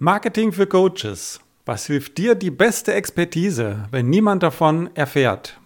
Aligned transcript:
Marketing 0.00 0.50
für 0.50 0.66
Coaches. 0.66 1.38
Was 1.66 1.86
hilft 1.86 2.18
dir 2.18 2.34
die 2.34 2.50
beste 2.50 2.92
Expertise, 2.92 3.84
wenn 3.92 4.10
niemand 4.10 4.42
davon 4.42 4.90
erfährt? 4.96 5.60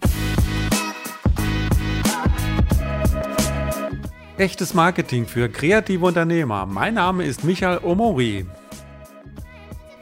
Echtes 4.37 4.75
Marketing 4.75 5.25
für 5.25 5.49
kreative 5.49 6.05
Unternehmer. 6.05 6.67
Mein 6.67 6.93
Name 6.93 7.25
ist 7.25 7.43
Michael 7.43 7.79
Omori. 7.79 8.45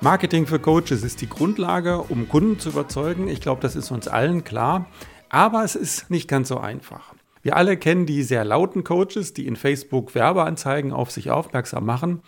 Marketing 0.02 0.46
für 0.46 0.60
Coaches 0.60 1.04
ist 1.04 1.22
die 1.22 1.30
Grundlage, 1.30 2.00
um 2.00 2.28
Kunden 2.28 2.60
zu 2.60 2.68
überzeugen. 2.68 3.30
Ich 3.30 3.40
glaube, 3.40 3.62
das 3.62 3.78
ist 3.78 3.92
uns 3.92 4.10
allen 4.10 4.44
klar. 4.44 4.88
Aber 5.30 5.64
es 5.64 5.76
ist 5.76 6.10
nicht 6.10 6.28
ganz 6.28 6.50
so 6.50 6.58
einfach. 6.58 7.14
Wir 7.44 7.56
alle 7.56 7.78
kennen 7.78 8.06
die 8.06 8.24
sehr 8.24 8.44
lauten 8.44 8.84
Coaches, 8.84 9.32
die 9.32 9.48
in 9.48 9.56
Facebook 9.56 10.16
Werbeanzeigen 10.16 10.92
auf 10.92 11.12
sich 11.12 11.32
aufmerksam 11.32 11.86
machen. 11.86 12.22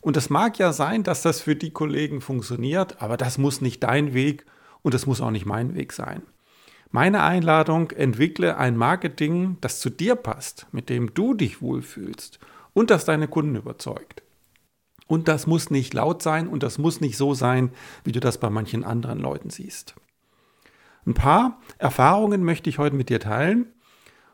Und 0.00 0.16
es 0.16 0.30
mag 0.30 0.58
ja 0.58 0.72
sein, 0.72 1.02
dass 1.02 1.22
das 1.22 1.40
für 1.40 1.56
die 1.56 1.70
Kollegen 1.70 2.20
funktioniert, 2.20 3.02
aber 3.02 3.16
das 3.16 3.38
muss 3.38 3.60
nicht 3.60 3.82
dein 3.82 4.14
Weg 4.14 4.46
und 4.82 4.94
das 4.94 5.06
muss 5.06 5.20
auch 5.20 5.30
nicht 5.30 5.46
mein 5.46 5.74
Weg 5.74 5.92
sein. 5.92 6.22
Meine 6.90 7.22
Einladung, 7.22 7.90
entwickle 7.92 8.56
ein 8.56 8.76
Marketing, 8.76 9.58
das 9.60 9.78
zu 9.78 9.90
dir 9.90 10.16
passt, 10.16 10.66
mit 10.72 10.88
dem 10.88 11.14
du 11.14 11.34
dich 11.34 11.62
wohlfühlst 11.62 12.40
und 12.72 12.90
das 12.90 13.04
deine 13.04 13.28
Kunden 13.28 13.54
überzeugt. 13.54 14.22
Und 15.06 15.28
das 15.28 15.46
muss 15.46 15.70
nicht 15.70 15.92
laut 15.92 16.22
sein 16.22 16.48
und 16.48 16.62
das 16.62 16.78
muss 16.78 17.00
nicht 17.00 17.16
so 17.16 17.34
sein, 17.34 17.70
wie 18.04 18.12
du 18.12 18.20
das 18.20 18.38
bei 18.38 18.48
manchen 18.48 18.84
anderen 18.84 19.18
Leuten 19.18 19.50
siehst. 19.50 19.94
Ein 21.06 21.14
paar 21.14 21.60
Erfahrungen 21.78 22.44
möchte 22.44 22.70
ich 22.70 22.78
heute 22.78 22.96
mit 22.96 23.08
dir 23.08 23.20
teilen. 23.20 23.66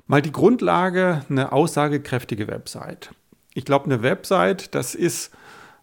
Mal 0.07 0.23
die 0.23 0.33
Grundlage, 0.33 1.25
eine 1.29 1.53
aussagekräftige 1.53 2.47
Website. 2.49 3.11
Ich 3.55 3.65
glaube, 3.65 3.87
eine 3.87 4.03
Website, 4.03 4.75
das 4.75 4.95
ist 4.95 5.33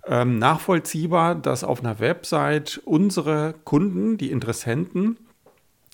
ähm, 0.05 0.37
nachvollziehbar, 0.37 1.35
dass 1.35 1.63
auf 1.63 1.79
einer 1.79 1.99
Website 1.99 2.81
unsere 2.85 3.55
Kunden, 3.63 4.17
die 4.17 4.31
Interessenten, 4.31 5.17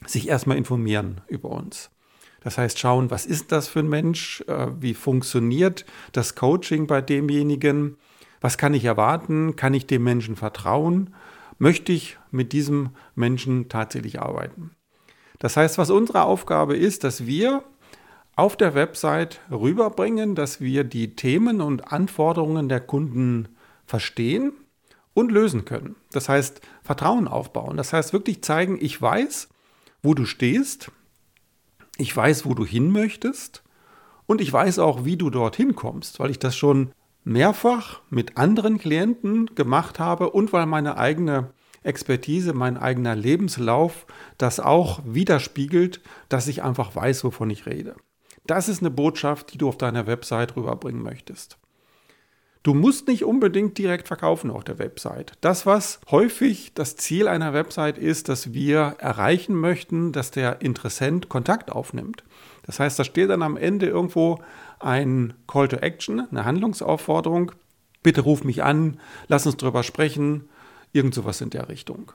sich 0.05 0.29
erstmal 0.29 0.57
informieren 0.57 1.21
über 1.27 1.49
uns. 1.49 1.91
Das 2.41 2.57
heißt, 2.57 2.79
schauen, 2.79 3.11
was 3.11 3.25
ist 3.25 3.51
das 3.51 3.67
für 3.67 3.79
ein 3.79 3.89
Mensch, 3.89 4.41
äh, 4.47 4.67
wie 4.79 4.93
funktioniert 4.93 5.85
das 6.13 6.35
Coaching 6.35 6.87
bei 6.87 7.01
demjenigen, 7.01 7.97
was 8.41 8.57
kann 8.57 8.73
ich 8.73 8.85
erwarten, 8.85 9.55
kann 9.55 9.73
ich 9.73 9.87
dem 9.87 10.03
Menschen 10.03 10.35
vertrauen, 10.37 11.13
möchte 11.57 11.91
ich 11.91 12.17
mit 12.31 12.53
diesem 12.53 12.91
Menschen 13.15 13.67
tatsächlich 13.67 14.21
arbeiten. 14.21 14.71
Das 15.39 15.57
heißt, 15.57 15.77
was 15.77 15.89
unsere 15.89 16.23
Aufgabe 16.23 16.75
ist, 16.75 17.03
dass 17.03 17.25
wir 17.25 17.63
auf 18.35 18.55
der 18.55 18.73
Website 18.73 19.41
rüberbringen, 19.51 20.35
dass 20.35 20.61
wir 20.61 20.85
die 20.85 21.15
Themen 21.15 21.59
und 21.59 21.91
Anforderungen 21.91 22.69
der 22.69 22.79
Kunden 22.79 23.49
verstehen 23.89 24.53
und 25.15 25.31
lösen 25.31 25.65
können. 25.65 25.95
Das 26.11 26.29
heißt, 26.29 26.61
Vertrauen 26.83 27.27
aufbauen. 27.27 27.75
Das 27.75 27.91
heißt, 27.91 28.13
wirklich 28.13 28.43
zeigen, 28.43 28.77
ich 28.79 29.01
weiß, 29.01 29.49
wo 30.03 30.13
du 30.13 30.25
stehst, 30.25 30.91
ich 31.97 32.15
weiß, 32.15 32.45
wo 32.45 32.53
du 32.53 32.65
hin 32.65 32.91
möchtest 32.91 33.63
und 34.27 34.41
ich 34.41 34.53
weiß 34.53 34.77
auch, 34.77 35.05
wie 35.05 35.17
du 35.17 35.31
dorthin 35.31 35.75
kommst, 35.75 36.19
weil 36.19 36.29
ich 36.29 36.37
das 36.37 36.55
schon 36.55 36.91
mehrfach 37.23 38.01
mit 38.11 38.37
anderen 38.37 38.77
Klienten 38.77 39.55
gemacht 39.55 39.97
habe 39.97 40.29
und 40.29 40.53
weil 40.53 40.67
meine 40.67 40.97
eigene 40.97 41.49
Expertise, 41.81 42.53
mein 42.53 42.77
eigener 42.77 43.15
Lebenslauf 43.15 44.05
das 44.37 44.59
auch 44.59 44.99
widerspiegelt, 45.03 45.99
dass 46.29 46.47
ich 46.47 46.61
einfach 46.61 46.95
weiß, 46.95 47.23
wovon 47.23 47.49
ich 47.49 47.65
rede. 47.65 47.95
Das 48.45 48.69
ist 48.69 48.81
eine 48.81 48.91
Botschaft, 48.91 49.53
die 49.53 49.57
du 49.57 49.67
auf 49.67 49.77
deiner 49.77 50.05
Website 50.05 50.55
rüberbringen 50.55 51.01
möchtest. 51.01 51.57
Du 52.61 52.73
musst 52.73 53.07
nicht 53.07 53.23
unbedingt 53.23 53.77
direkt 53.77 54.09
verkaufen 54.09 54.51
auf 54.51 54.65
der 54.65 54.79
Website. 54.79 55.31
Das, 55.39 55.65
was 55.65 56.01
häufig 56.11 56.73
das 56.73 56.97
Ziel 56.97 57.29
einer 57.29 57.53
Website 57.53 57.97
ist, 57.97 58.27
dass 58.27 58.53
wir 58.53 58.95
erreichen 58.99 59.55
möchten, 59.55 60.11
dass 60.11 60.31
der 60.31 60.61
Interessent 60.61 61.29
Kontakt 61.29 61.71
aufnimmt. 61.71 62.23
Das 62.65 62.81
heißt, 62.81 62.99
da 62.99 63.05
steht 63.05 63.29
dann 63.29 63.43
am 63.43 63.55
Ende 63.55 63.85
irgendwo 63.85 64.39
ein 64.79 65.35
Call 65.47 65.69
to 65.69 65.77
Action, 65.77 66.27
eine 66.29 66.43
Handlungsaufforderung. 66.43 67.53
Bitte 68.03 68.21
ruf 68.21 68.43
mich 68.43 68.61
an, 68.61 68.99
lass 69.27 69.45
uns 69.45 69.55
drüber 69.55 69.83
sprechen, 69.83 70.49
irgend 70.91 71.15
sowas 71.15 71.39
in 71.39 71.51
der 71.51 71.69
Richtung. 71.69 72.11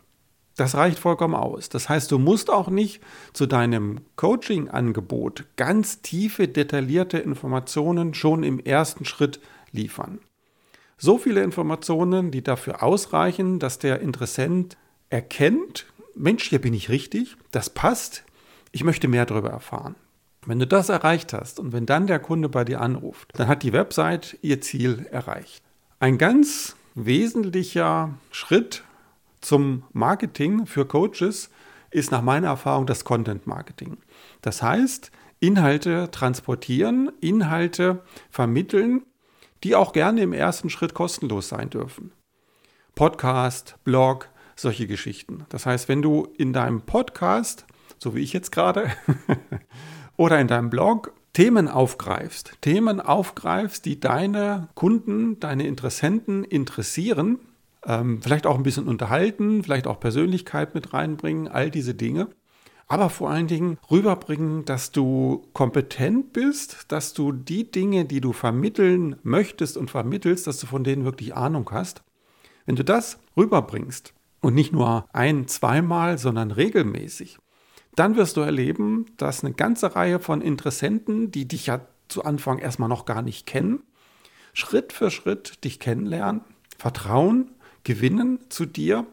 Das 0.56 0.74
reicht 0.74 0.98
vollkommen 0.98 1.34
aus. 1.34 1.70
Das 1.70 1.88
heißt, 1.88 2.12
du 2.12 2.18
musst 2.18 2.50
auch 2.50 2.68
nicht 2.68 3.02
zu 3.32 3.46
deinem 3.46 4.02
Coaching-Angebot 4.16 5.46
ganz 5.56 6.02
tiefe, 6.02 6.48
detaillierte 6.48 7.18
Informationen 7.18 8.12
schon 8.12 8.44
im 8.44 8.60
ersten 8.60 9.06
Schritt 9.06 9.40
liefern. 9.72 10.20
So 10.96 11.18
viele 11.18 11.42
Informationen, 11.42 12.30
die 12.30 12.42
dafür 12.42 12.82
ausreichen, 12.82 13.58
dass 13.58 13.78
der 13.78 14.00
Interessent 14.00 14.76
erkennt, 15.10 15.86
Mensch, 16.14 16.44
hier 16.48 16.60
bin 16.60 16.74
ich 16.74 16.88
richtig, 16.88 17.36
das 17.50 17.70
passt, 17.70 18.24
ich 18.72 18.84
möchte 18.84 19.08
mehr 19.08 19.26
darüber 19.26 19.50
erfahren. 19.50 19.96
Wenn 20.46 20.58
du 20.58 20.66
das 20.66 20.88
erreicht 20.88 21.32
hast 21.32 21.58
und 21.58 21.72
wenn 21.72 21.86
dann 21.86 22.06
der 22.06 22.18
Kunde 22.18 22.48
bei 22.48 22.64
dir 22.64 22.80
anruft, 22.80 23.30
dann 23.34 23.48
hat 23.48 23.62
die 23.62 23.72
Website 23.72 24.38
ihr 24.42 24.60
Ziel 24.60 25.06
erreicht. 25.10 25.62
Ein 26.00 26.18
ganz 26.18 26.76
wesentlicher 26.94 28.10
Schritt 28.30 28.84
zum 29.40 29.84
Marketing 29.92 30.66
für 30.66 30.86
Coaches 30.86 31.50
ist 31.90 32.10
nach 32.10 32.22
meiner 32.22 32.48
Erfahrung 32.48 32.86
das 32.86 33.04
Content 33.04 33.46
Marketing. 33.46 33.96
Das 34.42 34.62
heißt, 34.62 35.10
Inhalte 35.40 36.10
transportieren, 36.10 37.10
Inhalte 37.20 38.02
vermitteln, 38.30 39.02
die 39.64 39.74
auch 39.74 39.92
gerne 39.92 40.20
im 40.20 40.32
ersten 40.32 40.70
Schritt 40.70 40.94
kostenlos 40.94 41.48
sein 41.48 41.70
dürfen. 41.70 42.12
Podcast, 42.94 43.76
Blog, 43.82 44.28
solche 44.56 44.86
Geschichten. 44.86 45.46
Das 45.48 45.66
heißt, 45.66 45.88
wenn 45.88 46.02
du 46.02 46.28
in 46.36 46.52
deinem 46.52 46.82
Podcast, 46.82 47.66
so 47.98 48.14
wie 48.14 48.20
ich 48.20 48.32
jetzt 48.32 48.52
gerade, 48.52 48.92
oder 50.16 50.38
in 50.38 50.48
deinem 50.48 50.70
Blog 50.70 51.12
Themen 51.32 51.66
aufgreifst, 51.66 52.56
Themen 52.60 53.00
aufgreifst, 53.00 53.86
die 53.86 53.98
deine 53.98 54.68
Kunden, 54.74 55.40
deine 55.40 55.66
Interessenten 55.66 56.44
interessieren, 56.44 57.40
ähm, 57.84 58.22
vielleicht 58.22 58.46
auch 58.46 58.56
ein 58.56 58.62
bisschen 58.62 58.86
unterhalten, 58.86 59.64
vielleicht 59.64 59.88
auch 59.88 59.98
Persönlichkeit 59.98 60.74
mit 60.74 60.92
reinbringen, 60.92 61.48
all 61.48 61.70
diese 61.70 61.94
Dinge, 61.94 62.28
aber 62.86 63.10
vor 63.10 63.30
allen 63.30 63.46
Dingen 63.46 63.78
rüberbringen, 63.90 64.64
dass 64.64 64.92
du 64.92 65.46
kompetent 65.52 66.32
bist, 66.32 66.86
dass 66.88 67.14
du 67.14 67.32
die 67.32 67.70
Dinge, 67.70 68.04
die 68.04 68.20
du 68.20 68.32
vermitteln 68.32 69.16
möchtest 69.22 69.76
und 69.76 69.90
vermittelst, 69.90 70.46
dass 70.46 70.58
du 70.58 70.66
von 70.66 70.84
denen 70.84 71.04
wirklich 71.04 71.34
Ahnung 71.34 71.68
hast. 71.72 72.02
Wenn 72.66 72.76
du 72.76 72.84
das 72.84 73.18
rüberbringst 73.36 74.12
und 74.40 74.54
nicht 74.54 74.72
nur 74.72 75.08
ein, 75.12 75.48
zweimal, 75.48 76.18
sondern 76.18 76.50
regelmäßig, 76.50 77.38
dann 77.96 78.16
wirst 78.16 78.36
du 78.36 78.40
erleben, 78.40 79.06
dass 79.16 79.44
eine 79.44 79.54
ganze 79.54 79.94
Reihe 79.94 80.18
von 80.18 80.40
Interessenten, 80.40 81.30
die 81.30 81.46
dich 81.46 81.66
ja 81.66 81.80
zu 82.08 82.24
Anfang 82.24 82.58
erstmal 82.58 82.88
noch 82.88 83.06
gar 83.06 83.22
nicht 83.22 83.46
kennen, 83.46 83.82
Schritt 84.52 84.92
für 84.92 85.10
Schritt 85.10 85.64
dich 85.64 85.80
kennenlernen, 85.80 86.42
Vertrauen 86.78 87.50
gewinnen 87.82 88.38
zu 88.48 88.66
dir 88.66 89.06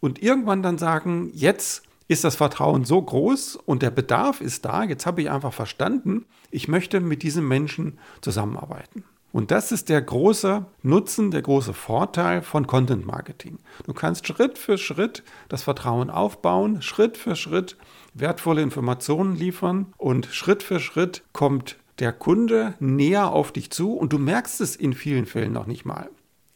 und 0.00 0.22
irgendwann 0.22 0.62
dann 0.62 0.78
sagen, 0.78 1.30
jetzt 1.34 1.82
ist 2.08 2.24
das 2.24 2.36
Vertrauen 2.36 2.84
so 2.84 3.00
groß 3.00 3.56
und 3.56 3.82
der 3.82 3.90
Bedarf 3.90 4.40
ist 4.40 4.64
da, 4.64 4.84
jetzt 4.84 5.06
habe 5.06 5.22
ich 5.22 5.30
einfach 5.30 5.52
verstanden, 5.52 6.26
ich 6.50 6.68
möchte 6.68 7.00
mit 7.00 7.22
diesem 7.22 7.48
Menschen 7.48 7.98
zusammenarbeiten. 8.20 9.04
Und 9.32 9.50
das 9.50 9.72
ist 9.72 9.88
der 9.88 10.02
große 10.02 10.66
Nutzen, 10.82 11.30
der 11.30 11.40
große 11.40 11.72
Vorteil 11.72 12.42
von 12.42 12.66
Content 12.66 13.06
Marketing. 13.06 13.58
Du 13.86 13.94
kannst 13.94 14.26
Schritt 14.26 14.58
für 14.58 14.76
Schritt 14.76 15.22
das 15.48 15.62
Vertrauen 15.62 16.10
aufbauen, 16.10 16.82
Schritt 16.82 17.16
für 17.16 17.34
Schritt 17.34 17.78
wertvolle 18.12 18.60
Informationen 18.60 19.34
liefern 19.34 19.94
und 19.96 20.26
Schritt 20.26 20.62
für 20.62 20.80
Schritt 20.80 21.22
kommt 21.32 21.78
der 21.98 22.12
Kunde 22.12 22.74
näher 22.78 23.32
auf 23.32 23.52
dich 23.52 23.70
zu 23.70 23.94
und 23.94 24.12
du 24.12 24.18
merkst 24.18 24.60
es 24.60 24.76
in 24.76 24.92
vielen 24.92 25.24
Fällen 25.24 25.52
noch 25.52 25.66
nicht 25.66 25.86
mal. 25.86 26.10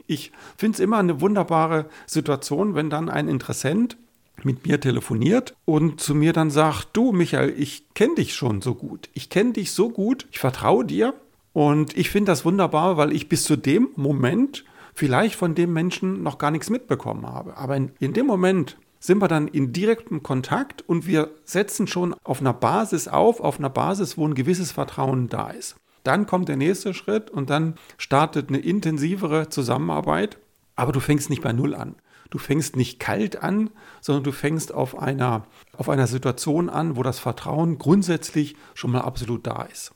Ich 0.07 0.33
finde 0.57 0.77
es 0.77 0.81
immer 0.81 0.99
eine 0.99 1.21
wunderbare 1.21 1.87
Situation, 2.07 2.75
wenn 2.75 2.91
dann 2.91 3.09
ein 3.09 3.29
Interessent 3.29 3.97
mit 4.45 4.67
mir 4.67 4.81
telefoniert 4.81 5.55
und 5.65 6.01
zu 6.01 6.15
mir 6.15 6.33
dann 6.33 6.51
sagt, 6.51 6.89
du 6.93 7.13
Michael, 7.13 7.55
ich 7.57 7.85
kenne 7.95 8.17
dich 8.17 8.35
schon 8.35 8.61
so 8.61 8.75
gut. 8.75 9.09
Ich 9.15 9.31
kenne 9.31 9.53
dich 9.53 9.73
so 9.73 9.91
gut, 9.91 10.27
ich 10.31 10.39
vertraue 10.39 10.85
dir 10.85 11.15
und 11.53 11.97
ich 11.97 12.11
finde 12.11 12.33
das 12.33 12.45
wunderbar, 12.45 12.97
weil 12.97 13.13
ich 13.13 13.29
bis 13.29 13.45
zu 13.45 13.57
dem 13.57 13.89
Moment 13.97 14.65
vielleicht 14.95 15.37
von 15.37 15.55
dem 15.55 15.73
Menschen 15.73 16.23
noch 16.23 16.39
gar 16.39 16.51
nichts 16.51 16.71
mitbekommen 16.71 17.27
habe. 17.27 17.57
Aber 17.57 17.77
in, 17.77 17.93
in 17.99 18.13
dem 18.13 18.27
Moment 18.27 18.77
sind 18.99 19.21
wir 19.21 19.29
dann 19.29 19.49
in 19.49 19.73
direktem 19.73 20.23
Kontakt 20.23 20.83
und 20.89 21.07
wir 21.07 21.31
setzen 21.45 21.87
schon 21.87 22.15
auf 22.25 22.41
einer 22.41 22.55
Basis 22.55 23.09
auf, 23.09 23.41
auf 23.41 23.59
einer 23.59 23.71
Basis, 23.71 24.19
wo 24.19 24.27
ein 24.27 24.35
gewisses 24.35 24.73
Vertrauen 24.73 25.29
da 25.29 25.51
ist. 25.51 25.77
Dann 26.03 26.27
kommt 26.27 26.49
der 26.49 26.57
nächste 26.57 26.95
Schritt 26.95 27.31
und 27.31 27.51
dann 27.51 27.75
startet 27.99 28.49
eine 28.49 28.59
intensivere 28.59 29.49
Zusammenarbeit, 29.49 30.39
aber 30.77 30.93
du 30.93 31.01
fängst 31.01 31.31
nicht 31.31 31.43
bei 31.43 31.53
Null 31.53 31.75
an. 31.75 31.97
Du 32.31 32.39
fängst 32.39 32.77
nicht 32.77 32.99
kalt 32.99 33.43
an, 33.43 33.71
sondern 34.01 34.25
du 34.25 34.33
fängst 34.33 34.73
auf 34.73 34.99
einer, 34.99 35.47
auf 35.77 35.89
einer 35.89 36.07
Situation 36.07 36.69
an, 36.69 36.97
wo 36.97 37.03
das 37.03 37.19
Vertrauen 37.19 37.79
grundsätzlich 37.79 38.57
schon 38.75 38.93
mal 38.93 39.03
absolut 39.03 39.47
da 39.47 39.63
ist. 39.63 39.93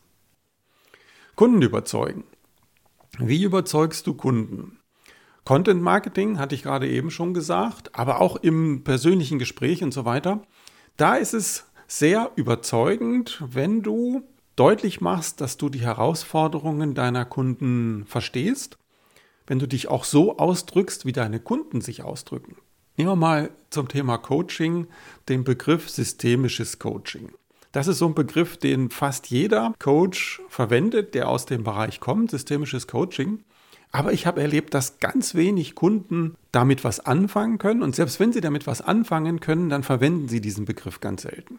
Kunden 1.35 1.63
überzeugen. 1.63 2.25
Wie 3.19 3.43
überzeugst 3.43 4.07
du 4.07 4.15
Kunden? 4.15 4.79
Content 5.45 5.83
Marketing 5.83 6.39
hatte 6.39 6.55
ich 6.55 6.63
gerade 6.63 6.89
eben 6.89 7.11
schon 7.11 7.35
gesagt, 7.35 7.99
aber 7.99 8.21
auch 8.21 8.37
im 8.37 8.85
persönlichen 8.85 9.39
Gespräch 9.39 9.83
und 9.83 9.93
so 9.93 10.05
weiter. 10.05 10.43
Da 10.97 11.17
ist 11.17 11.35
es 11.35 11.67
sehr 11.87 12.31
überzeugend, 12.37 13.43
wenn 13.45 13.83
du 13.83 14.23
deutlich 14.55 15.01
machst, 15.01 15.41
dass 15.41 15.57
du 15.57 15.69
die 15.69 15.81
Herausforderungen 15.81 16.95
deiner 16.95 17.25
Kunden 17.25 18.05
verstehst, 18.07 18.77
wenn 19.51 19.59
du 19.59 19.67
dich 19.67 19.89
auch 19.89 20.05
so 20.05 20.39
ausdrückst, 20.39 21.07
wie 21.07 21.13
deine 21.13 21.41
Kunden 21.41 21.81
sich 21.81 22.05
ausdrücken. 22.05 22.55
Nehmen 22.97 23.11
wir 23.11 23.17
mal 23.17 23.51
zum 23.71 23.89
Thema 23.89 24.17
Coaching 24.17 24.87
den 25.29 25.43
Begriff 25.43 25.91
systemisches 25.91 26.79
Coaching. 26.79 27.33
Das 27.73 27.89
ist 27.89 27.99
so 27.99 28.07
ein 28.07 28.15
Begriff, 28.15 28.59
den 28.59 28.91
fast 28.91 29.29
jeder 29.29 29.75
Coach 29.81 30.41
verwendet, 30.49 31.15
der 31.15 31.29
aus 31.29 31.47
dem 31.47 31.65
Bereich 31.65 31.99
kommt, 31.99 32.31
systemisches 32.31 32.87
Coaching. 32.87 33.43
Aber 33.91 34.13
ich 34.13 34.25
habe 34.25 34.41
erlebt, 34.41 34.73
dass 34.73 35.01
ganz 35.01 35.35
wenig 35.35 35.75
Kunden 35.75 36.37
damit 36.53 36.85
was 36.85 37.01
anfangen 37.01 37.59
können. 37.59 37.83
Und 37.83 37.97
selbst 37.97 38.21
wenn 38.21 38.33
sie 38.33 38.41
damit 38.41 38.69
was 38.69 38.81
anfangen 38.81 39.41
können, 39.41 39.69
dann 39.69 39.83
verwenden 39.83 40.29
sie 40.29 40.41
diesen 40.41 40.65
Begriff 40.65 41.01
ganz 41.01 41.23
selten. 41.23 41.59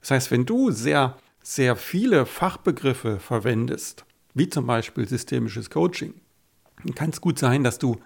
Das 0.00 0.10
heißt, 0.10 0.30
wenn 0.32 0.44
du 0.44 0.72
sehr, 0.72 1.16
sehr 1.40 1.76
viele 1.76 2.26
Fachbegriffe 2.26 3.20
verwendest, 3.20 4.06
wie 4.34 4.48
zum 4.48 4.66
Beispiel 4.66 5.06
systemisches 5.06 5.70
Coaching, 5.70 6.14
kann 6.94 7.10
es 7.10 7.20
gut 7.20 7.38
sein, 7.38 7.64
dass 7.64 7.78
du 7.78 7.96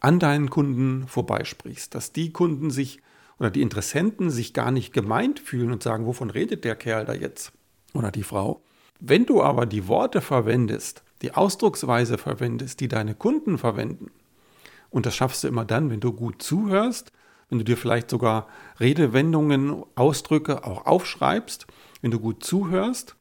an 0.00 0.18
deinen 0.18 0.50
Kunden 0.50 1.06
vorbeisprichst, 1.08 1.94
dass 1.94 2.12
die 2.12 2.32
Kunden 2.32 2.70
sich 2.70 3.00
oder 3.38 3.50
die 3.50 3.62
Interessenten 3.62 4.30
sich 4.30 4.52
gar 4.52 4.70
nicht 4.70 4.92
gemeint 4.92 5.40
fühlen 5.40 5.72
und 5.72 5.82
sagen, 5.82 6.06
wovon 6.06 6.30
redet 6.30 6.64
der 6.64 6.76
Kerl 6.76 7.04
da 7.04 7.14
jetzt 7.14 7.52
oder 7.94 8.10
die 8.10 8.22
Frau. 8.22 8.62
Wenn 9.00 9.26
du 9.26 9.42
aber 9.42 9.66
die 9.66 9.88
Worte 9.88 10.20
verwendest, 10.20 11.02
die 11.22 11.34
Ausdrucksweise 11.34 12.18
verwendest, 12.18 12.80
die 12.80 12.88
deine 12.88 13.14
Kunden 13.14 13.58
verwenden, 13.58 14.10
und 14.90 15.06
das 15.06 15.16
schaffst 15.16 15.42
du 15.42 15.48
immer 15.48 15.64
dann, 15.64 15.90
wenn 15.90 16.00
du 16.00 16.12
gut 16.12 16.40
zuhörst, 16.42 17.10
wenn 17.48 17.58
du 17.58 17.64
dir 17.64 17.76
vielleicht 17.76 18.10
sogar 18.10 18.46
Redewendungen, 18.78 19.82
Ausdrücke 19.96 20.64
auch 20.64 20.86
aufschreibst, 20.86 21.66
wenn 22.00 22.10
du 22.10 22.20
gut 22.20 22.44
zuhörst, 22.44 23.16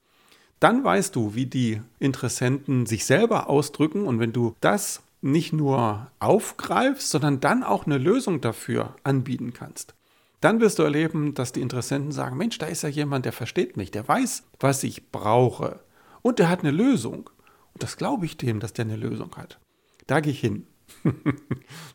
dann 0.63 0.83
weißt 0.83 1.15
du, 1.15 1.35
wie 1.35 1.45
die 1.45 1.81
Interessenten 1.99 2.85
sich 2.85 3.03
selber 3.03 3.49
ausdrücken 3.49 4.05
und 4.05 4.19
wenn 4.19 4.31
du 4.31 4.55
das 4.61 5.03
nicht 5.21 5.51
nur 5.51 6.07
aufgreifst, 6.19 7.09
sondern 7.09 7.41
dann 7.41 7.63
auch 7.63 7.85
eine 7.85 7.97
Lösung 7.97 8.39
dafür 8.39 8.95
anbieten 9.03 9.51
kannst. 9.51 9.93
Dann 10.39 10.61
wirst 10.61 10.79
du 10.79 10.83
erleben, 10.83 11.33
dass 11.33 11.51
die 11.51 11.61
Interessenten 11.61 12.11
sagen, 12.11 12.37
Mensch, 12.37 12.57
da 12.57 12.65
ist 12.65 12.81
ja 12.81 12.89
jemand, 12.89 13.25
der 13.25 13.33
versteht 13.33 13.75
mich, 13.75 13.91
der 13.91 14.07
weiß, 14.07 14.43
was 14.59 14.83
ich 14.83 15.11
brauche 15.11 15.81
und 16.21 16.39
der 16.39 16.49
hat 16.49 16.61
eine 16.61 16.71
Lösung. 16.71 17.29
Und 17.73 17.83
das 17.83 17.97
glaube 17.97 18.25
ich 18.25 18.37
dem, 18.37 18.59
dass 18.59 18.73
der 18.73 18.85
eine 18.85 18.95
Lösung 18.95 19.35
hat. 19.35 19.59
Da 20.07 20.21
gehe 20.21 20.31
ich 20.31 20.39
hin. 20.39 20.67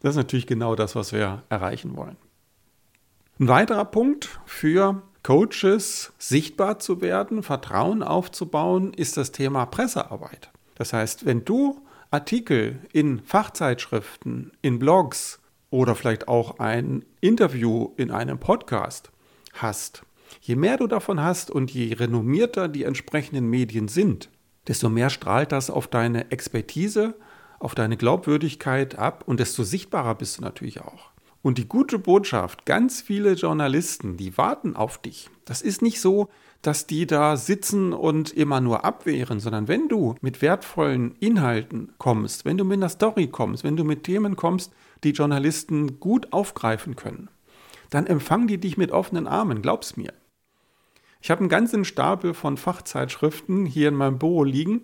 das 0.00 0.10
ist 0.10 0.16
natürlich 0.16 0.46
genau 0.46 0.74
das, 0.74 0.94
was 0.94 1.12
wir 1.12 1.42
erreichen 1.48 1.96
wollen. 1.96 2.16
Ein 3.38 3.48
weiterer 3.48 3.84
Punkt 3.84 4.40
für 4.44 5.02
Coaches 5.22 6.12
sichtbar 6.18 6.78
zu 6.78 7.00
werden, 7.00 7.42
Vertrauen 7.42 8.02
aufzubauen, 8.02 8.94
ist 8.94 9.16
das 9.16 9.32
Thema 9.32 9.66
Pressearbeit. 9.66 10.50
Das 10.74 10.92
heißt, 10.92 11.26
wenn 11.26 11.44
du 11.44 11.80
Artikel 12.10 12.78
in 12.92 13.20
Fachzeitschriften, 13.20 14.52
in 14.62 14.78
Blogs 14.78 15.40
oder 15.70 15.94
vielleicht 15.94 16.28
auch 16.28 16.58
ein 16.58 17.04
Interview 17.20 17.92
in 17.96 18.10
einem 18.10 18.38
Podcast 18.38 19.10
hast, 19.52 20.04
je 20.40 20.56
mehr 20.56 20.78
du 20.78 20.86
davon 20.86 21.22
hast 21.22 21.50
und 21.50 21.70
je 21.70 21.92
renommierter 21.92 22.68
die 22.68 22.84
entsprechenden 22.84 23.50
Medien 23.50 23.88
sind, 23.88 24.30
desto 24.68 24.88
mehr 24.88 25.10
strahlt 25.10 25.52
das 25.52 25.68
auf 25.68 25.88
deine 25.88 26.30
Expertise, 26.30 27.14
auf 27.58 27.74
deine 27.74 27.96
Glaubwürdigkeit 27.96 28.98
ab 28.98 29.24
und 29.26 29.40
desto 29.40 29.64
sichtbarer 29.64 30.14
bist 30.14 30.38
du 30.38 30.42
natürlich 30.42 30.80
auch. 30.80 31.10
Und 31.42 31.58
die 31.58 31.68
gute 31.68 31.98
Botschaft, 31.98 32.66
ganz 32.66 33.00
viele 33.00 33.34
Journalisten, 33.34 34.16
die 34.16 34.36
warten 34.36 34.74
auf 34.74 34.98
dich. 34.98 35.30
Das 35.44 35.62
ist 35.62 35.82
nicht 35.82 36.00
so, 36.00 36.28
dass 36.62 36.86
die 36.86 37.06
da 37.06 37.36
sitzen 37.36 37.92
und 37.92 38.32
immer 38.32 38.60
nur 38.60 38.84
abwehren, 38.84 39.38
sondern 39.38 39.68
wenn 39.68 39.88
du 39.88 40.16
mit 40.20 40.42
wertvollen 40.42 41.14
Inhalten 41.20 41.92
kommst, 41.98 42.44
wenn 42.44 42.58
du 42.58 42.64
mit 42.64 42.78
einer 42.78 42.88
Story 42.88 43.28
kommst, 43.28 43.62
wenn 43.62 43.76
du 43.76 43.84
mit 43.84 44.02
Themen 44.02 44.34
kommst, 44.34 44.72
die 45.04 45.12
Journalisten 45.12 46.00
gut 46.00 46.32
aufgreifen 46.32 46.96
können, 46.96 47.28
dann 47.90 48.06
empfangen 48.06 48.48
die 48.48 48.58
dich 48.58 48.76
mit 48.76 48.90
offenen 48.90 49.28
Armen, 49.28 49.62
glaub's 49.62 49.96
mir. 49.96 50.12
Ich 51.20 51.30
habe 51.30 51.40
einen 51.40 51.48
ganzen 51.48 51.84
Stapel 51.84 52.34
von 52.34 52.56
Fachzeitschriften 52.56 53.64
hier 53.64 53.88
in 53.88 53.94
meinem 53.94 54.18
Büro 54.18 54.42
liegen, 54.42 54.82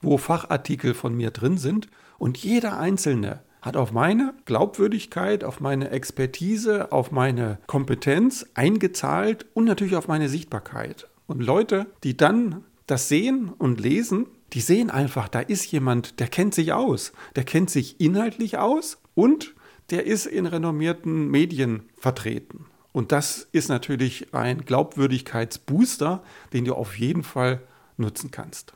wo 0.00 0.18
Fachartikel 0.18 0.94
von 0.94 1.14
mir 1.14 1.30
drin 1.30 1.58
sind 1.58 1.88
und 2.18 2.38
jeder 2.38 2.78
einzelne 2.78 3.42
hat 3.62 3.76
auf 3.76 3.92
meine 3.92 4.34
Glaubwürdigkeit, 4.44 5.44
auf 5.44 5.60
meine 5.60 5.90
Expertise, 5.90 6.92
auf 6.92 7.10
meine 7.10 7.58
Kompetenz 7.66 8.46
eingezahlt 8.54 9.46
und 9.54 9.64
natürlich 9.64 9.96
auf 9.96 10.08
meine 10.08 10.28
Sichtbarkeit. 10.28 11.08
Und 11.26 11.42
Leute, 11.42 11.86
die 12.04 12.16
dann 12.16 12.64
das 12.86 13.08
sehen 13.08 13.52
und 13.58 13.80
lesen, 13.80 14.26
die 14.54 14.60
sehen 14.60 14.90
einfach, 14.90 15.28
da 15.28 15.40
ist 15.40 15.70
jemand, 15.70 16.20
der 16.20 16.28
kennt 16.28 16.54
sich 16.54 16.72
aus, 16.72 17.12
der 17.36 17.44
kennt 17.44 17.70
sich 17.70 18.00
inhaltlich 18.00 18.56
aus 18.58 18.98
und 19.14 19.54
der 19.90 20.06
ist 20.06 20.26
in 20.26 20.46
renommierten 20.46 21.28
Medien 21.28 21.82
vertreten. 21.96 22.66
Und 22.92 23.12
das 23.12 23.48
ist 23.52 23.68
natürlich 23.68 24.34
ein 24.34 24.64
Glaubwürdigkeitsbooster, 24.64 26.22
den 26.52 26.64
du 26.64 26.74
auf 26.74 26.98
jeden 26.98 27.22
Fall 27.22 27.60
nutzen 27.96 28.30
kannst. 28.30 28.72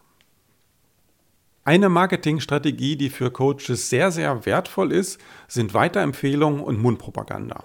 Eine 1.65 1.89
Marketingstrategie, 1.89 2.97
die 2.97 3.09
für 3.09 3.31
Coaches 3.31 3.89
sehr, 3.89 4.11
sehr 4.11 4.47
wertvoll 4.47 4.91
ist, 4.91 5.21
sind 5.47 5.75
Weiterempfehlungen 5.75 6.61
und 6.61 6.83
Mundpropaganda. 6.83 7.63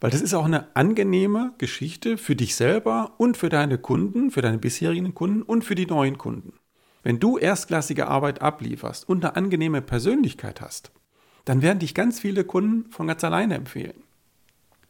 Weil 0.00 0.10
das 0.10 0.20
ist 0.20 0.34
auch 0.34 0.46
eine 0.46 0.74
angenehme 0.74 1.54
Geschichte 1.58 2.18
für 2.18 2.34
dich 2.34 2.56
selber 2.56 3.12
und 3.18 3.36
für 3.36 3.50
deine 3.50 3.78
Kunden, 3.78 4.32
für 4.32 4.42
deine 4.42 4.58
bisherigen 4.58 5.14
Kunden 5.14 5.42
und 5.42 5.64
für 5.64 5.76
die 5.76 5.86
neuen 5.86 6.18
Kunden. 6.18 6.54
Wenn 7.04 7.20
du 7.20 7.38
erstklassige 7.38 8.08
Arbeit 8.08 8.42
ablieferst 8.42 9.08
und 9.08 9.24
eine 9.24 9.36
angenehme 9.36 9.80
Persönlichkeit 9.80 10.60
hast, 10.60 10.90
dann 11.44 11.62
werden 11.62 11.78
dich 11.78 11.94
ganz 11.94 12.18
viele 12.18 12.42
Kunden 12.42 12.90
von 12.90 13.06
ganz 13.06 13.22
alleine 13.22 13.54
empfehlen. 13.54 14.02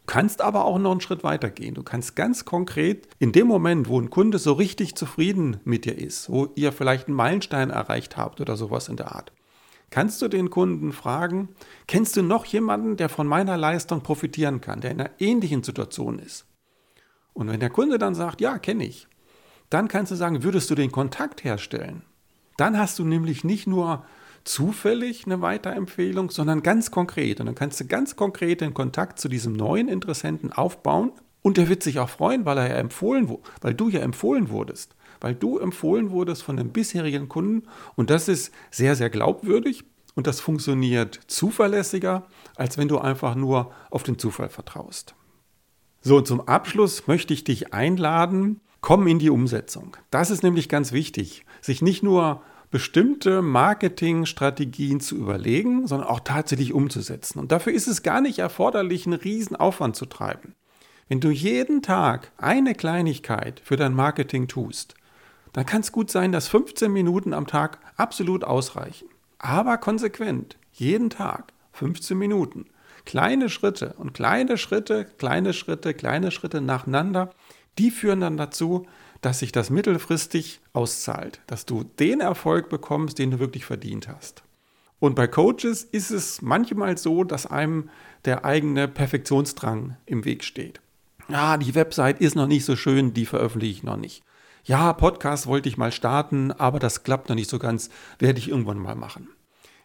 Kannst 0.09 0.41
aber 0.41 0.65
auch 0.65 0.79
noch 0.79 0.93
einen 0.93 1.03
Schritt 1.03 1.23
weiter 1.23 1.51
gehen. 1.51 1.75
Du 1.75 1.83
kannst 1.83 2.17
ganz 2.17 2.47
konkret 2.47 3.07
in 3.19 3.33
dem 3.33 3.47
Moment, 3.47 3.91
wo 3.91 4.01
ein 4.01 4.09
Kunde 4.09 4.39
so 4.39 4.55
richtig 4.55 4.97
zufrieden 4.97 5.59
mit 5.65 5.85
dir 5.85 5.99
ist, 5.99 6.31
wo 6.31 6.49
ihr 6.55 6.73
vielleicht 6.73 7.09
einen 7.09 7.17
Meilenstein 7.17 7.69
erreicht 7.69 8.17
habt 8.17 8.41
oder 8.41 8.57
sowas 8.57 8.89
in 8.89 8.97
der 8.97 9.15
Art, 9.15 9.33
kannst 9.91 10.23
du 10.23 10.29
den 10.29 10.49
Kunden 10.49 10.93
fragen, 10.93 11.51
kennst 11.87 12.17
du 12.17 12.23
noch 12.23 12.47
jemanden, 12.47 12.97
der 12.97 13.11
von 13.11 13.27
meiner 13.27 13.59
Leistung 13.59 14.01
profitieren 14.01 14.63
kann, 14.63 14.81
der 14.81 14.93
in 14.93 15.01
einer 15.03 15.11
ähnlichen 15.19 15.63
Situation 15.63 16.19
ist? 16.19 16.47
Und 17.35 17.51
wenn 17.51 17.61
der 17.61 17.69
Kunde 17.69 17.99
dann 17.99 18.15
sagt, 18.15 18.41
ja, 18.41 18.57
kenne 18.57 18.87
ich, 18.87 19.09
dann 19.69 19.89
kannst 19.89 20.11
du 20.11 20.17
sagen, 20.17 20.43
würdest 20.43 20.71
du 20.71 20.75
den 20.75 20.91
Kontakt 20.91 21.45
herstellen? 21.45 22.03
Dann 22.57 22.79
hast 22.79 22.99
du 22.99 23.05
nämlich 23.05 23.45
nicht 23.45 23.67
nur 23.67 24.07
zufällig 24.45 25.27
eine 25.27 25.41
Weiterempfehlung, 25.41 26.31
sondern 26.31 26.63
ganz 26.63 26.91
konkret. 26.91 27.41
Und 27.41 27.47
dann 27.47 27.55
kannst 27.55 27.81
du 27.81 27.87
ganz 27.87 28.17
konkret 28.17 28.61
den 28.61 28.75
Kontakt 28.75 29.19
zu 29.19 29.29
diesem 29.29 29.53
neuen 29.53 29.89
Interessenten 29.89 30.53
aufbauen. 30.53 31.13
Und 31.43 31.57
der 31.57 31.69
wird 31.69 31.83
sich 31.83 31.99
auch 31.99 32.09
freuen, 32.09 32.45
weil 32.45 32.59
er 32.59 32.69
ja 32.69 32.77
empfohlen 32.77 33.29
wurde, 33.29 33.43
weil 33.61 33.75
du 33.75 33.89
ja 33.89 34.01
empfohlen 34.01 34.51
wurdest. 34.51 34.95
Weil 35.21 35.35
du 35.35 35.59
empfohlen 35.59 36.11
wurdest 36.11 36.43
von 36.43 36.59
einem 36.59 36.71
bisherigen 36.71 37.29
Kunden. 37.29 37.67
Und 37.97 38.11
das 38.11 38.29
ist 38.29 38.53
sehr, 38.71 38.97
sehr 38.97 39.11
glaubwürdig. 39.11 39.85
Und 40.15 40.27
das 40.27 40.41
funktioniert 40.41 41.21
zuverlässiger, 41.29 42.27
als 42.57 42.77
wenn 42.77 42.89
du 42.89 42.99
einfach 42.99 43.35
nur 43.35 43.73
auf 43.91 44.03
den 44.03 44.19
Zufall 44.19 44.49
vertraust. 44.49 45.15
So, 46.01 46.21
zum 46.21 46.41
Abschluss 46.41 47.07
möchte 47.07 47.35
ich 47.35 47.45
dich 47.45 47.73
einladen, 47.73 48.61
komm 48.81 49.07
in 49.07 49.19
die 49.19 49.31
Umsetzung. 49.31 49.97
Das 50.11 50.31
ist 50.31 50.43
nämlich 50.43 50.69
ganz 50.69 50.93
wichtig, 50.93 51.45
sich 51.61 51.83
nicht 51.83 52.03
nur 52.03 52.43
bestimmte 52.71 53.43
Marketingstrategien 53.43 55.01
zu 55.01 55.17
überlegen, 55.17 55.87
sondern 55.87 56.09
auch 56.09 56.21
tatsächlich 56.21 56.73
umzusetzen. 56.73 57.39
Und 57.39 57.53
dafür 57.53 57.73
ist 57.73 57.89
es 57.89 58.03
gar 58.03 58.21
nicht 58.21 58.39
erforderlich, 58.39 59.07
einen 59.07 59.19
riesen 59.19 59.57
Aufwand 59.57 59.97
zu 59.97 60.07
treiben. 60.07 60.55
Wenn 61.09 61.21
du 61.21 61.31
jeden 61.31 61.81
Tag 61.81 62.33
eine 62.37 62.75
Kleinigkeit 62.75 63.61
für 63.65 63.77
dein 63.77 63.95
Marketing 63.95 64.47
tust, 64.47 64.95
dann 65.55 65.65
kann 65.65 65.81
es 65.81 65.93
gut 65.93 66.11
sein, 66.11 66.33
dass 66.33 66.49
15 66.49 66.93
Minuten 66.93 67.33
am 67.33 67.47
Tag 67.47 67.79
absolut 67.97 68.45
ausreichen. 68.45 69.09
Aber 69.39 69.79
konsequent, 69.79 70.59
jeden 70.73 71.09
Tag 71.09 71.53
15 71.73 72.19
Minuten. 72.19 72.67
Kleine 73.07 73.49
Schritte 73.49 73.95
und 73.97 74.13
kleine 74.13 74.59
Schritte, 74.59 75.07
kleine 75.17 75.55
Schritte, 75.55 75.95
kleine 75.95 76.31
Schritte 76.31 76.61
nacheinander, 76.61 77.31
die 77.79 77.91
führen 77.91 78.21
dann 78.21 78.37
dazu, 78.37 78.87
dass 79.21 79.41
sich 79.41 79.53
das 79.53 79.71
mittelfristig 79.71 80.61
auszahlt, 80.73 81.41
dass 81.47 81.67
du 81.67 81.85
den 81.85 82.21
Erfolg 82.21 82.69
bekommst, 82.69 83.19
den 83.19 83.33
du 83.33 83.39
wirklich 83.39 83.65
verdient 83.65 84.09
hast. 84.09 84.43
Und 85.01 85.15
bei 85.15 85.27
Coaches 85.27 85.85
ist 85.85 86.11
es 86.11 86.43
manchmal 86.43 86.99
so, 86.99 87.25
dass 87.25 87.47
einem 87.47 87.91
der 88.25 88.45
eigene 88.45 88.89
Perfektionsdrang 88.89 89.97
im 90.07 90.25
Weg 90.25 90.43
steht. 90.45 90.81
Ja, 91.29 91.57
die 91.57 91.75
Website 91.75 92.21
ist 92.21 92.35
noch 92.35 92.47
nicht 92.47 92.65
so 92.65 92.75
schön, 92.75 93.15
die 93.15 93.27
veröffentliche 93.27 93.79
ich 93.79 93.83
noch 93.83 93.97
nicht. 93.97 94.23
Ja, 94.65 94.93
Podcast 94.93 95.47
wollte 95.47 95.69
ich 95.69 95.79
mal 95.79 95.93
starten, 95.93 96.53
aber 96.53 96.79
das 96.79 97.03
klappt 97.05 97.29
noch 97.29 97.37
nicht 97.37 97.51
so 97.51 97.59
ganz, 97.59 97.91
werde 98.19 98.39
ich 98.39 98.49
irgendwann 98.49 98.79
mal 98.79 98.97
machen. 98.97 99.29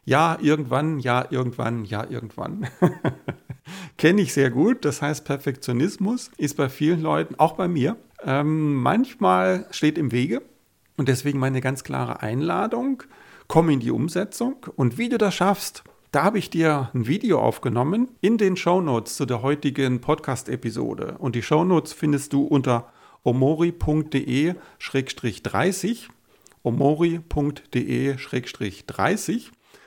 Ja, 0.05 0.37
irgendwann, 0.41 0.99
ja, 0.99 1.25
irgendwann, 1.29 1.85
ja, 1.85 2.05
irgendwann. 2.09 2.67
Kenne 3.97 4.21
ich 4.21 4.33
sehr 4.33 4.49
gut. 4.49 4.83
Das 4.83 5.01
heißt, 5.01 5.23
Perfektionismus 5.23 6.31
ist 6.37 6.57
bei 6.57 6.67
vielen 6.67 7.01
Leuten, 7.01 7.35
auch 7.35 7.53
bei 7.53 7.69
mir, 7.69 7.95
ähm, 8.25 8.75
manchmal 8.75 9.65
steht 9.71 9.97
im 9.97 10.11
Wege. 10.11 10.41
Und 10.97 11.07
deswegen 11.09 11.39
meine 11.39 11.61
ganz 11.61 11.83
klare 11.83 12.21
Einladung, 12.21 13.01
komm 13.47 13.69
in 13.69 13.79
die 13.79 13.89
Umsetzung. 13.91 14.65
Und 14.75 14.97
wie 14.97 15.09
du 15.09 15.17
das 15.17 15.33
schaffst, 15.33 15.83
da 16.11 16.23
habe 16.23 16.37
ich 16.37 16.51
dir 16.51 16.91
ein 16.93 17.07
Video 17.07 17.39
aufgenommen 17.39 18.09
in 18.21 18.37
den 18.37 18.55
Show 18.55 18.79
Notes 18.81 19.15
zu 19.15 19.25
der 19.25 19.41
heutigen 19.41 19.99
Podcast-Episode. 19.99 21.15
Und 21.17 21.35
die 21.35 21.41
Show 21.41 21.63
Notes 21.63 21.91
findest 21.93 22.33
du 22.33 22.43
unter 22.43 22.93
omori.de-30. 23.23 26.09
omori.de-30. 26.61 29.41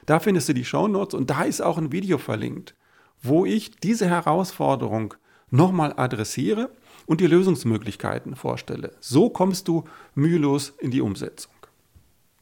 Da 0.07 0.19
findest 0.19 0.49
du 0.49 0.53
die 0.53 0.65
Show 0.65 0.89
Notes 0.89 1.15
und 1.15 1.31
da 1.31 1.43
ist 1.43 1.61
auch 1.61 1.79
ein 1.79 1.93
Video 1.93 2.19
verlinkt, 2.19 2.75
wo 3.23 3.47
ich 3.47 3.77
diese 3.77 4.09
Herausforderung 4.09 5.15
nochmal 5.51 5.95
adressiere 5.97 6.71
und 7.07 7.21
die 7.21 7.27
Lösungsmöglichkeiten 7.27 8.37
vorstelle. 8.37 8.93
So 9.01 9.31
kommst 9.31 9.69
du 9.69 9.85
mühelos 10.15 10.75
in 10.79 10.91
die 10.91 11.01
Umsetzung. 11.01 11.53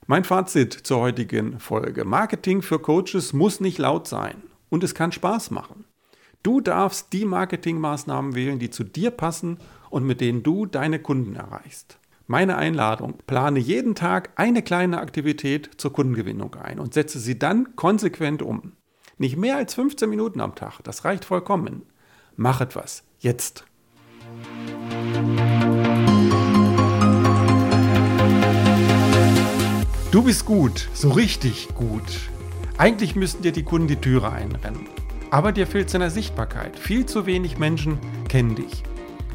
Mein 0.07 0.25
Fazit 0.25 0.73
zur 0.73 1.01
heutigen 1.01 1.61
Folge. 1.61 2.05
Marketing 2.05 2.61
für 2.61 2.79
Coaches 2.79 3.33
muss 3.33 3.61
nicht 3.61 3.79
laut 3.79 4.09
sein 4.09 4.43
und 4.69 4.85
es 4.85 4.95
kann 4.95 5.13
Spaß 5.13 5.51
machen. 5.51 5.85
Du 6.43 6.61
darfst 6.61 7.15
die 7.15 7.25
Marketingmaßnahmen 7.25 8.35
wählen, 8.35 8.59
die 8.59 8.69
zu 8.69 8.85
dir 8.85 9.11
passen 9.11 9.59
und 9.89 10.05
mit 10.05 10.21
denen 10.21 10.43
du 10.43 10.67
deine 10.67 10.99
Kunden 10.99 11.37
erreichst. 11.37 11.99
Meine 12.27 12.57
Einladung, 12.57 13.19
plane 13.27 13.59
jeden 13.59 13.95
Tag 13.95 14.31
eine 14.37 14.63
kleine 14.63 14.99
Aktivität 14.99 15.71
zur 15.79 15.93
Kundengewinnung 15.93 16.55
ein 16.55 16.79
und 16.79 16.93
setze 16.93 17.19
sie 17.19 17.39
dann 17.39 17.77
konsequent 17.77 18.43
um. 18.43 18.73
Nicht 19.17 19.37
mehr 19.37 19.57
als 19.57 19.75
15 19.75 20.09
Minuten 20.11 20.41
am 20.41 20.55
Tag, 20.55 20.81
das 20.83 21.05
reicht 21.05 21.25
vollkommen. 21.25 21.83
Mach 22.37 22.61
etwas, 22.61 23.05
jetzt. 23.21 23.65
Du 30.15 30.23
bist 30.23 30.47
gut, 30.47 30.89
so 30.95 31.11
richtig 31.11 31.75
gut. 31.75 32.05
Eigentlich 32.79 33.17
müssten 33.17 33.43
dir 33.43 33.51
die 33.51 33.65
Kunden 33.65 33.89
die 33.89 33.97
Türe 33.97 34.31
einrennen. 34.31 34.87
Aber 35.33 35.51
dir 35.51 35.67
fehlt 35.67 35.91
seiner 35.91 36.09
Sichtbarkeit. 36.09 36.79
Viel 36.79 37.05
zu 37.05 37.27
wenig 37.27 37.59
Menschen 37.59 37.99
kennen 38.29 38.55
dich. 38.55 38.85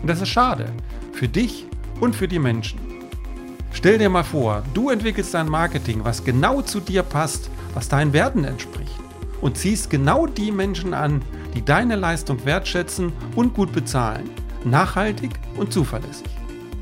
Und 0.01 0.09
das 0.09 0.21
ist 0.21 0.29
schade. 0.29 0.71
Für 1.11 1.27
dich 1.27 1.65
und 1.99 2.15
für 2.15 2.29
die 2.29 2.39
Menschen. 2.39 2.79
Stell 3.73 3.97
dir 3.97 4.07
mal 4.07 4.23
vor, 4.23 4.63
du 4.73 4.89
entwickelst 4.89 5.35
ein 5.35 5.49
Marketing, 5.49 6.05
was 6.05 6.23
genau 6.23 6.61
zu 6.61 6.79
dir 6.79 7.03
passt, 7.03 7.49
was 7.73 7.89
deinen 7.89 8.13
Werten 8.13 8.45
entspricht. 8.45 8.95
Und 9.41 9.57
ziehst 9.57 9.89
genau 9.89 10.27
die 10.27 10.49
Menschen 10.49 10.93
an, 10.93 11.21
die 11.55 11.65
deine 11.65 11.97
Leistung 11.97 12.45
wertschätzen 12.45 13.11
und 13.35 13.53
gut 13.53 13.73
bezahlen. 13.73 14.29
Nachhaltig 14.63 15.31
und 15.57 15.73
zuverlässig. 15.73 16.29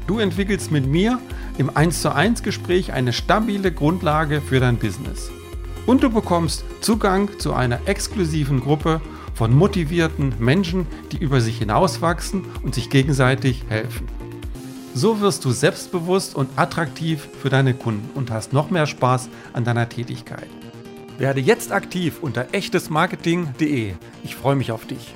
Du 0.06 0.20
entwickelst 0.20 0.72
mit 0.72 0.86
mir 0.86 1.20
im 1.58 1.76
1 1.76 2.02
zu 2.02 2.14
1 2.14 2.44
Gespräch 2.44 2.94
eine 2.94 3.14
stabile 3.14 3.72
Grundlage 3.72 4.42
für 4.42 4.60
dein 4.60 4.78
Business. 4.78 5.32
Und 5.86 6.04
du 6.04 6.10
bekommst 6.10 6.66
Zugang 6.82 7.30
zu 7.40 7.54
einer 7.54 7.80
exklusiven 7.88 8.60
Gruppe 8.60 9.02
von 9.34 9.56
motivierten 9.56 10.34
Menschen, 10.40 10.88
die 11.12 11.18
über 11.18 11.42
sich 11.42 11.60
hinauswachsen 11.60 12.44
und 12.64 12.76
sich 12.76 12.90
gegenseitig 12.90 13.64
helfen. 13.70 14.08
So 14.94 15.22
wirst 15.22 15.46
du 15.46 15.52
selbstbewusst 15.52 16.36
und 16.36 16.50
attraktiv 16.58 17.28
für 17.42 17.50
deine 17.50 17.74
Kunden 17.74 18.10
und 18.16 18.32
hast 18.32 18.52
noch 18.52 18.72
mehr 18.72 18.88
Spaß 18.88 19.30
an 19.54 19.64
deiner 19.64 19.88
Tätigkeit. 19.88 20.48
Werde 21.20 21.40
jetzt 21.40 21.72
aktiv 21.72 22.18
unter 22.22 22.48
echtesmarketing.de. 22.52 23.94
Ich 24.24 24.36
freue 24.36 24.56
mich 24.56 24.72
auf 24.72 24.86
dich. 24.86 25.16